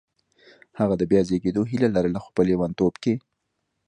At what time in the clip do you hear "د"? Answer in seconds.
0.97-1.03